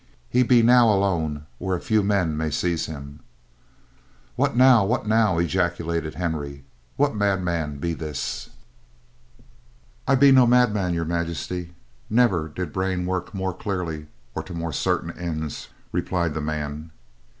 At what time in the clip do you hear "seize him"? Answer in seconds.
2.49-3.19